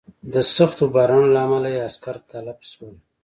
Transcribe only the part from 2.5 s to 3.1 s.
شول.